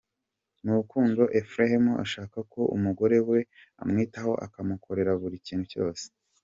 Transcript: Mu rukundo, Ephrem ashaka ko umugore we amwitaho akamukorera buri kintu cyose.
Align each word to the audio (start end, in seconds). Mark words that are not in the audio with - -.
Mu 0.63 0.71
rukundo, 0.77 1.21
Ephrem 1.39 1.85
ashaka 2.03 2.37
ko 2.51 2.61
umugore 2.75 3.17
we 3.29 3.39
amwitaho 3.81 4.31
akamukorera 4.45 5.11
buri 5.21 5.37
kintu 5.47 5.67
cyose. 5.75 6.05